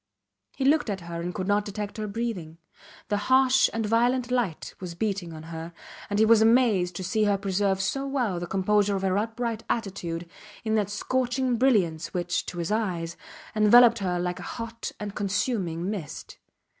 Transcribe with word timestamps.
He 0.55 0.65
looked 0.65 0.89
at 0.89 1.01
her 1.01 1.21
and 1.21 1.31
could 1.31 1.47
not 1.47 1.63
detect 1.63 1.97
her 1.97 2.07
breathing. 2.07 2.57
The 3.09 3.17
harsh 3.29 3.69
and 3.71 3.85
violent 3.85 4.31
light 4.31 4.73
was 4.79 4.95
beating 4.95 5.31
on 5.31 5.43
her, 5.53 5.73
and 6.09 6.17
he 6.17 6.25
was 6.25 6.41
amazed 6.41 6.95
to 6.95 7.03
see 7.03 7.25
her 7.25 7.37
preserve 7.37 7.79
so 7.79 8.07
well 8.07 8.39
the 8.39 8.47
composure 8.47 8.95
of 8.95 9.03
her 9.03 9.15
upright 9.19 9.61
attitude 9.69 10.27
in 10.63 10.73
that 10.73 10.89
scorching 10.89 11.55
brilliance 11.55 12.15
which, 12.15 12.47
to 12.47 12.57
his 12.57 12.71
eyes, 12.71 13.15
enveloped 13.55 13.99
her 13.99 14.17
like 14.19 14.39
a 14.39 14.53
hot 14.57 14.91
and 14.99 15.13
consuming 15.13 15.87
mist. 15.87 16.39